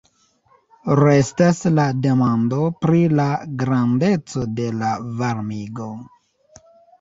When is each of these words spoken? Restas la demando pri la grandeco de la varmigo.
Restas 0.99 1.59
la 1.79 1.85
demando 2.05 2.61
pri 2.85 3.03
la 3.19 3.27
grandeco 3.65 4.47
de 4.61 4.67
la 4.81 4.91
varmigo. 5.21 5.93